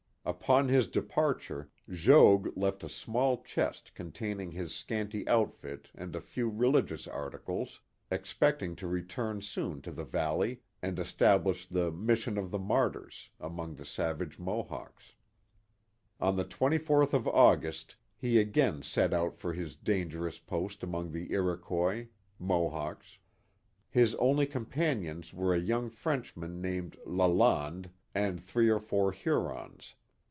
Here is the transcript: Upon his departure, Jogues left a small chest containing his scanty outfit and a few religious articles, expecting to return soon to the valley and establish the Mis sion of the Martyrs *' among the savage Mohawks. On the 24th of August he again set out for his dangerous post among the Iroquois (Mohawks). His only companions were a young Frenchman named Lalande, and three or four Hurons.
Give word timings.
Upon 0.23 0.67
his 0.69 0.87
departure, 0.87 1.71
Jogues 1.89 2.55
left 2.55 2.83
a 2.83 2.89
small 2.89 3.41
chest 3.41 3.95
containing 3.95 4.51
his 4.51 4.71
scanty 4.71 5.27
outfit 5.27 5.89
and 5.95 6.15
a 6.15 6.21
few 6.21 6.47
religious 6.47 7.07
articles, 7.07 7.79
expecting 8.11 8.75
to 8.75 8.87
return 8.87 9.41
soon 9.41 9.81
to 9.81 9.91
the 9.91 10.03
valley 10.05 10.61
and 10.79 10.99
establish 10.99 11.65
the 11.65 11.91
Mis 11.91 12.19
sion 12.19 12.37
of 12.37 12.51
the 12.51 12.59
Martyrs 12.59 13.31
*' 13.35 13.39
among 13.49 13.73
the 13.73 13.83
savage 13.83 14.37
Mohawks. 14.37 15.15
On 16.19 16.35
the 16.35 16.45
24th 16.45 17.13
of 17.13 17.27
August 17.27 17.95
he 18.15 18.37
again 18.37 18.83
set 18.83 19.15
out 19.15 19.39
for 19.39 19.53
his 19.53 19.75
dangerous 19.75 20.37
post 20.37 20.83
among 20.83 21.11
the 21.13 21.31
Iroquois 21.31 22.05
(Mohawks). 22.37 23.17
His 23.89 24.13
only 24.15 24.45
companions 24.45 25.33
were 25.33 25.55
a 25.55 25.59
young 25.59 25.89
Frenchman 25.89 26.61
named 26.61 26.95
Lalande, 27.07 27.89
and 28.13 28.39
three 28.39 28.69
or 28.69 28.79
four 28.79 29.11
Hurons. 29.11 29.95